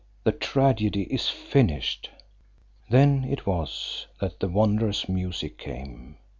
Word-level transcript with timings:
The 0.23 0.31
tragedy 0.31 1.03
is 1.13 1.29
finished! 1.29 2.09
Then 2.89 3.23
it 3.29 3.45
was 3.45 4.07
that 4.19 4.39
the 4.39 4.47
wondrous 4.47 5.07
music 5.07 5.59
came. 5.59 6.17